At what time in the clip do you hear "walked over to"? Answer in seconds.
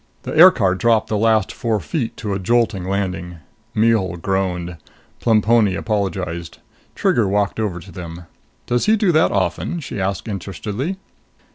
7.27-7.91